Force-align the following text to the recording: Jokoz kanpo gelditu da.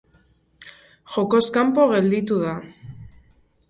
Jokoz 1.17 1.43
kanpo 1.59 1.87
gelditu 1.95 2.43
da. 2.49 2.59